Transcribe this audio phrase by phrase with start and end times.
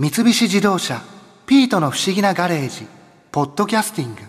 [0.00, 1.02] 三菱自動車
[1.44, 2.86] 「ピートの不思議なガレージ」
[3.32, 4.20] 「ポッドキャスティング」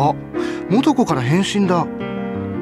[0.00, 0.14] あ
[0.70, 1.84] 元子から返信だ。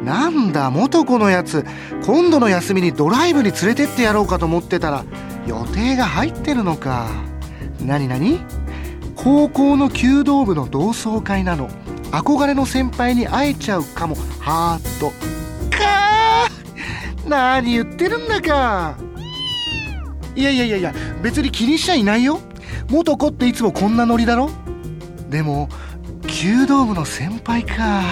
[0.02, 1.66] なんだ元子のやつ。
[2.06, 5.04] 今度の休みにドライブに連れてってやろうかと思ってたら
[5.46, 7.06] 予定が入ってるのか。
[7.84, 8.40] 何何？
[9.14, 11.68] 高校の弓道部の同窓会なの。
[12.12, 14.16] 憧れの先輩に会えちゃうかも。
[14.38, 15.39] ハート。
[17.30, 18.96] 何言ってるんだか。
[20.34, 22.40] いやいやいやいや別に気にしちゃいないよ。
[22.90, 24.50] 元子っていつもこんなノリだろ。
[25.28, 25.68] でも
[26.26, 28.02] 弓道部の先輩か。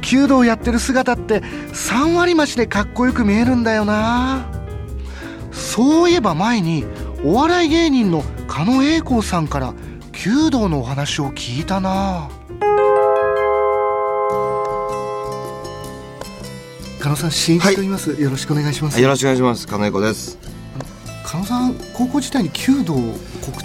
[0.00, 1.40] 弓道やってる姿って
[1.72, 4.46] 3割増しでかっこよく見えるんだよな。
[5.50, 6.84] そういえば前に
[7.24, 9.74] お笑い芸人の狩野英孝さんから
[10.12, 12.28] 弓道のお話を聞いたな。
[17.04, 18.98] 狩野さん新一と言います、よろしくお願いします。
[18.98, 19.66] よろしくお願いします。
[19.68, 20.38] 金子です。
[21.22, 23.12] 狩野さん高校時代に弓道国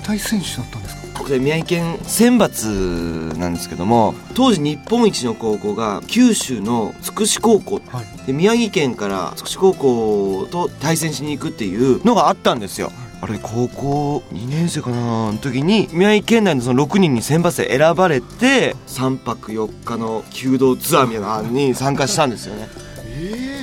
[0.03, 1.19] 体選手だったんですか？
[1.19, 7.75] 僕で宮城県選抜なんですけども当時日本一の高校が九州の筑紫高校。
[7.87, 8.27] はい。
[8.27, 12.91] で宮城県から筑紫高校と対戦しに行くっていうのがあったんですよ。
[13.21, 15.31] あれ高校2年生かな？
[15.31, 22.67] の時に宮城県内のその6人に選抜で選ばれて3泊4日の弓道ツアーみたいなのに参加したんですよね。
[22.85, 22.88] え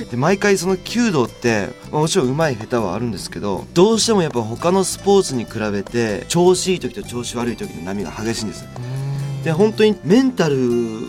[0.09, 8.65] で毎回その弓道ってまあもちろん上手い下手はあるんですけどどうしてもやっぱ他のスポーツに比べて調子いい時と調子悪い時の波が激しいんです。
[9.43, 10.57] で本当にメンタル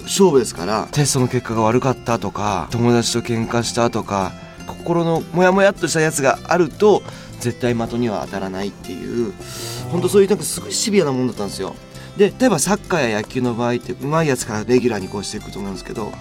[0.04, 4.32] 勝負ですからテストの結果が悪かったとか友達と喧嘩したとか
[4.66, 7.02] 心のモヤモヤっとしたやつがあると
[7.41, 9.32] 絶対的には当たらないっていう
[9.91, 11.74] 本当そういうなんかすごいシビアなもんだったんですよ。
[12.16, 16.12] で例えばサッカーや野球の場合って上手いやつからレギュラーにこうしていくと思うんですけど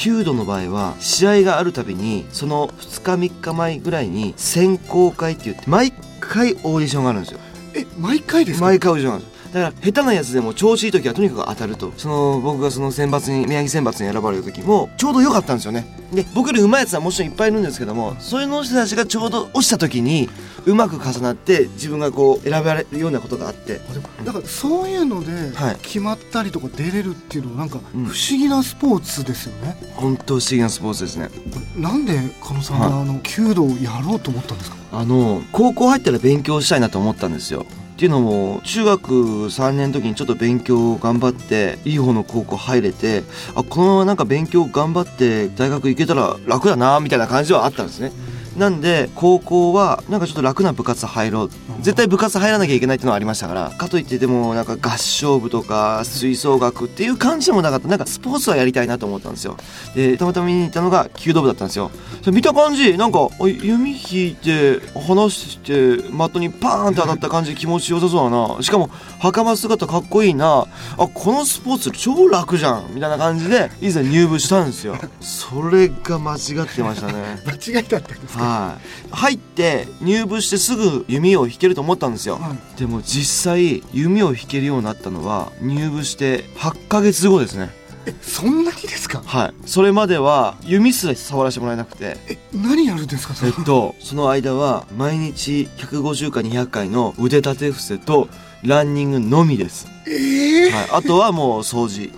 [0.00, 7.40] 弓道の場合は試合があるたびにその2日3日前ぐらいに選考会って言って毎回オーディションがあるんですよ。
[7.74, 8.66] え毎回ですか？
[8.66, 11.92] 毎回オーディションがあるんですだから下手なやつでも調子いい時はとにかく当たると。
[11.96, 15.86] その僕がその選抜に宮城選抜に選ばれる時もちょうど良かったんですよね。
[16.12, 20.28] で僕より上手いやつはもちろんいっぱいいるんですけどもそういうの人たちがちょうど落ちた時に
[20.64, 23.80] うまく重なって自分がこう選ばれるようなことがあって。
[24.24, 25.76] だからそういうのではい。
[25.82, 28.04] 決まったりとか出れるっていうのはなんか不うん。
[28.04, 31.28] 思議なスポーツですよね、本当不思議なスポーツですね。
[31.28, 34.76] これなんで狩野さんがあの弓道をやろうと思ったんですか？
[34.92, 37.66] あの高校入ったら勉強したいなと思ったんですよ
[37.98, 39.10] っていうのも中学
[39.46, 43.24] 3年の時にちょっと勉強頑張っていい方の高校入れて
[43.56, 48.12] あこのままなんか勉強頑張って大学行けたら楽だなみたいな感じはあったんですね。
[48.58, 51.50] なんで高校はなんかちょっと楽な部活入ろう。
[51.80, 53.70] 絶対部活入らなきゃいけないっていうのはありましたから。
[53.70, 57.86] かといってでもなんか合唱部とか吹奏楽っていう感じでもなかった。
[57.88, 59.56] なんかスポーツはやりたいなと思ったんですよ。
[59.94, 61.90] でたまたま見に行ったのが弓道部だったんですよ。
[62.32, 68.62] 見た感じなんかあ弓引いて離して的にパーンって当たった感じで気持ちよさそうだな。
[68.62, 68.88] しかも
[69.20, 70.66] 袴姿かっこいいな。
[70.98, 72.94] あこのスポーツ超楽じゃん。
[72.94, 74.96] みたいな感じでいざ入部したんですよ。
[75.20, 76.38] それが間違っ
[76.74, 77.38] てましたね。
[77.46, 78.47] 間違いだったんですか？
[78.48, 82.78] はい、入って入部してすぐ弓を引けると思ったんですよ、はい。
[82.78, 87.70] でも実際弓を引けるようになったのは入部して8ヶ月後ですね。
[88.06, 89.22] えそんなにですか？
[89.26, 89.54] はい。
[89.66, 92.16] それまでは弓すら触らせてもらえなくて。
[92.28, 93.52] え何やるんですかそれ？
[93.56, 98.28] えっとその間は毎日150回200回の腕立て伏せと
[98.62, 102.12] ランニングのみです、ええはい、あとはもう掃除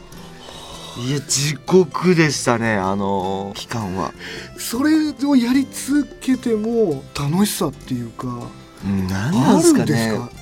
[1.06, 4.12] いや地獄でしたねあの期間は。
[4.58, 4.90] それ
[5.26, 8.26] をやり続けても楽しさっていうか
[8.84, 9.84] うん何なんですか？
[9.84, 10.40] ね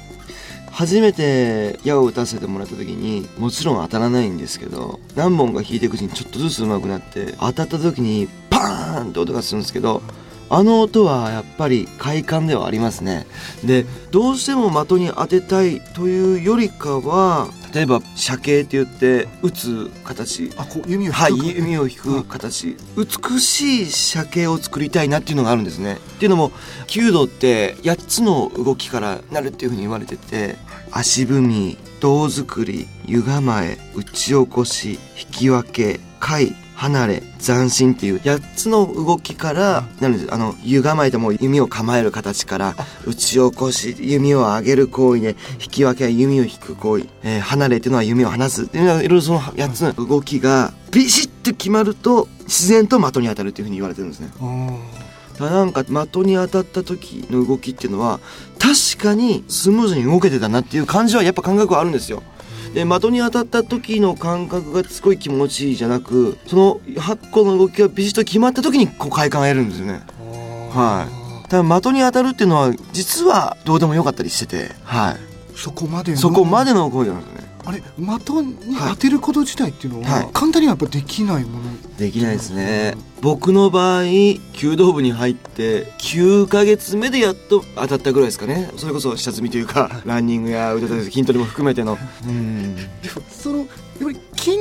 [0.71, 10.03] 初めて矢を打たせてもらった時にもちろん当たらないんですけど何本か引いていくうちにちょっとずつ上手くなって当たった時にパーンって音がするんですけど
[10.51, 13.27] あの音はやっぱり快感ではありますね。
[13.65, 20.51] でどうしても的に当てたいというよりかは例えば射形って言って打つ形。
[20.57, 22.77] あこう弓をはい引く弓を引く形。
[22.97, 25.95] 美しい射形を作りたいなっていうのがあるんですね。
[25.95, 26.51] っていうのも
[26.87, 30.57] 弓道って8つの動きからなるっていうふうに言われてて
[30.91, 54.31] 足踏み胴作り湯構え打ち起こし引き分け回離れ斬新っていう8つの動きからなるんですあの湯構えても弓を構える形から打ち起こし弓を上げる行為で引き分けは弓を引く行為、えー離れっていうのは弓を離すっていうのはいろいろその8つの動きがビシッと決まると自然と的に当たるっていうふうに言われてるんですね。
[55.41, 55.93] なんか的
[56.27, 58.21] に当たった時の動きっていうのは
[58.59, 62.23] 確かにスムーズに動けてたなっていう感じはやっぱ感覚はあるんですよ
[62.75, 70.03] で的に当たった時の感覚がすごい気持ちいいじゃなくその8個の動きがビシッと決まった時にこう快感を得るんですよね。
[70.71, 71.49] はい。
[71.49, 75.17] 多分的に当たるっていうのは実はどうでもよかったりしててはい。
[75.57, 76.19] そこまでの？
[76.19, 77.38] そこまでの行為なんですよね
[77.69, 80.29] あれ的に当てること自体っていうのは、はい。
[80.33, 81.65] 簡単にはやっぱできないもの？
[81.99, 82.95] できないですね。
[83.21, 88.71] 僕の場合弓道部に入って9ヶ月目でやっと当たったぐらいですかね。
[88.79, 91.99] それこそ下積みというかランニングや腕立て筋トレも含めての。
[92.25, 92.77] うん。
[93.29, 93.67] そのやっ
[94.01, 94.57] ぱり筋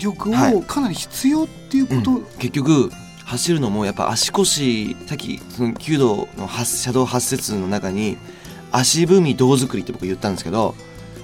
[0.00, 0.54] 力はい。
[0.56, 2.90] をかなり必要っていうこと、結局
[3.24, 8.16] 走るのもやっぱ足腰さっきその弓道の発車道8節の中に
[8.72, 10.74] 足踏み胴作りって僕言ったんですけど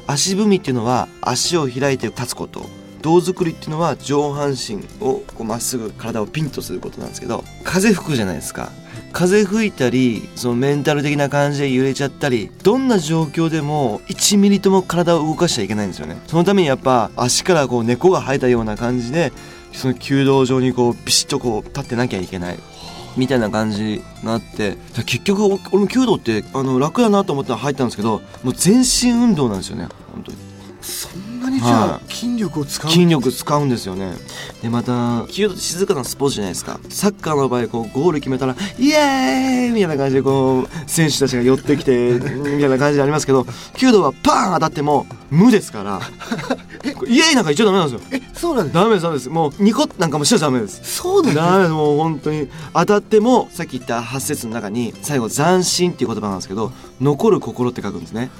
[0.06, 2.66] 足踏みっていうのは足を開いて立つこと
[3.02, 8.72] 胴作りっていうのは上半身をまっすぐ体をピンとすることなんですけど風吹くじゃないですか。
[9.12, 16.16] 風吹いたりそのメンタル的な感じで揺れちゃったりどんな状況でも1ミリとも体を動かしちゃいけないんですよね。
[16.26, 19.32] そのためにやっぱ足からこう根っこが生えたような感じで
[19.72, 22.58] その弓道場にこうビシッとこう立ってなきゃいけない。
[23.16, 24.76] みたいな感じがあって
[25.06, 30.38] 結局俺俺も弓道ってあの楽だなと思って入ったんですけどもう全身運動なんですよね本当に。
[30.80, 34.12] そんなにじゃはあ筋力を使う、筋力使うんですよね。
[34.60, 36.78] でまた弓道って静かなスポーツじゃないですか。
[36.90, 39.70] サッカーの場合こうゴール決めたらイエーイ！
[39.70, 42.20] みたいな感じでこう選手たちが寄ってきてみ
[42.60, 43.46] たいな感じでありますけど
[43.78, 46.00] 弓道はパーン当たっても無ですから
[47.06, 48.08] イエーイなんか言っちゃダメなんですよ。
[48.12, 48.74] えそうなんです。
[48.74, 49.28] ダメですダメです。
[49.30, 50.80] もうニコッなんかもしちゃダメです。
[50.84, 51.36] そうなんです。
[51.36, 52.48] ダメですもう本当に。
[52.74, 58.30] 当たってもさっき言った8節の中に最後斬新っていう言葉なんですけど残る心って書くんですね。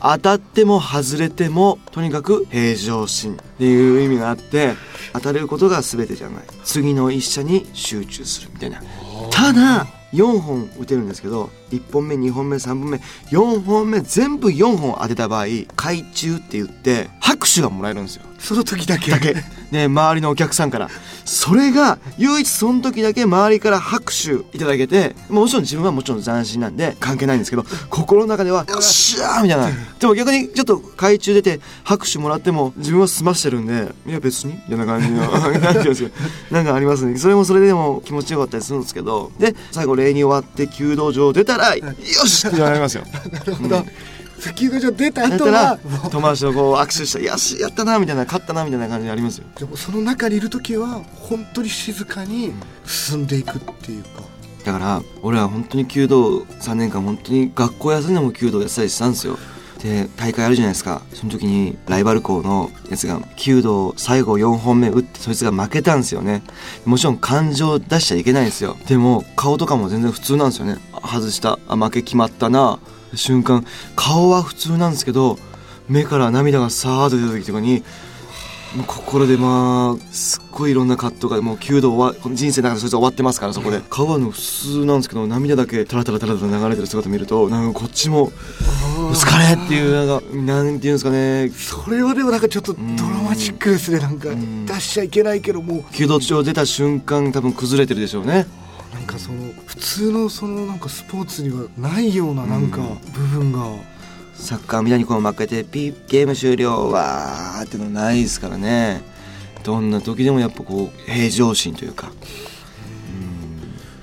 [0.00, 4.74] 当たっても外れてもとにかく平常心っていう意味があって
[5.12, 6.44] 当たることが全てじゃない。
[6.64, 8.82] 次の一射に集中するみたいな。
[9.30, 13.00] ただ4本打てるんですけど1本目2本目3本目
[13.30, 18.22] 4本目全部4本当てた場合懐中って言って拍手がもらえるんですよ。
[18.38, 19.10] その時だけ。
[19.10, 19.34] だけ。
[19.70, 20.90] ね周りのお客さんから。
[21.24, 29.70] それが唯一その時だけ周りから拍手いただけてもちろん自分はもちろん斬新なんで関係ないんですけど心の中では「よっしゃー!」みたいな。
[29.98, 36.10] でも逆にちょっと懐中出て拍手もらっても自分は済ましてるんでいや別にみたいな感じのなんていうんですか。
[36.50, 37.16] なんかありますね。
[37.16, 39.32] それもそれでも気持ちよかったりするんですけど。
[39.38, 41.94] で最後礼に終わって弓道場出たら「よ
[42.26, 43.04] し!」ってなりますよ。
[43.32, 43.86] なるほど
[44.38, 49.44] 石油が出たやったら後は友達とこう握手して「よしやったな」みたいな「勝ったな」みたいな感じでありますよ。
[49.58, 52.52] でもその中にいる時は本当に静かに
[52.86, 54.08] 進んでいくっていうか
[54.66, 59.38] だから俺は本当に弓道3年間本当に学校休んでも弓道やってたりしたんですよ
[59.84, 61.02] で大会あるじゃないですか。
[61.12, 66.42] その時にライバル校のやつが弓道最後4本目打ってそいつが負けたんですよね。
[66.86, 68.78] もちろん感情出しちゃいけないんですよ。
[68.88, 70.78] でも顔とかも全然普通なんですよね。
[71.02, 71.58] 外した。
[71.68, 72.78] あ負け決まったな。
[73.14, 73.64] 瞬間
[73.94, 75.38] 顔は普通なんですけど
[75.88, 77.84] 目から涙がさーっと出た時とかに
[78.88, 83.80] 心でまあすっごいいろんな葛藤がもう弓道は人生の中でそいつ終わってますからそこで。
[83.88, 88.32] 顔はあの普通なんですけど涙だけタラタラタラタラ流れてる姿見るとなんかこっちも
[89.14, 91.50] 疲れっていうなんかなんていうんですかね。
[91.50, 94.30] それはでもなんかちょっとドラマチックですねなんか。
[94.30, 94.66] ん。
[94.66, 98.46] 出しちゃいけないけども弓道場出た瞬間多分崩れてるでしょうね。
[98.92, 102.80] なんかその普通のそのなんかスポーツにはないようななんか
[103.12, 103.66] 部分が、
[104.34, 109.02] サッカーみたいにこう負けてピッゲーム終了わーってのないですからね。
[109.62, 112.08] どんな時でもやっぱこう平常心というか。
[112.08, 112.53] うん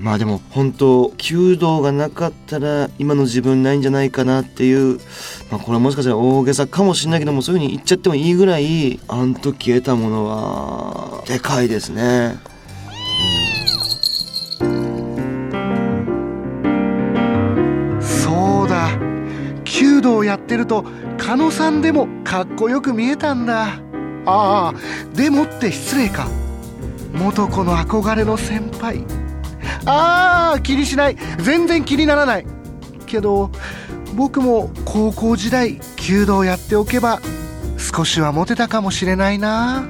[0.01, 4.97] まあでも本当弓道がなかったら今の自分ないんじゃないかなっていう、
[5.51, 12.35] まあ、これはもしかしたら大げさかもしれないけどもそういうふうに言っちゃってもいいぐらいあの時得たものはでかいですね。
[18.01, 18.89] そうだ
[19.63, 20.83] 弓道やってると
[21.19, 23.79] 狩野さんでもかっこよく見えたんだ。
[24.25, 24.73] ああ
[25.15, 26.27] でもって失礼か。
[27.13, 29.05] 元子の憧れの先輩。
[29.85, 31.17] ああ気にしない。
[31.39, 32.45] 全然気にならない。
[33.05, 33.51] けど
[34.15, 37.21] 僕も高校時代弓道やっておけば
[37.77, 39.83] 少しはモテたかもしれないな。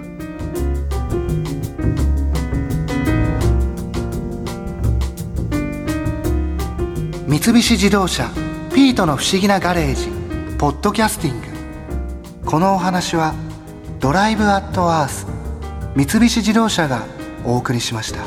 [7.27, 8.29] 三菱自動車
[8.73, 10.09] 「ピートの不思議なガレージ」
[10.59, 11.47] ポッドキャスティング。
[12.45, 13.33] このお話は
[13.99, 15.27] 「ドライブ・アット・アース」
[15.95, 17.03] 三菱自動車が
[17.45, 18.19] お送りしました。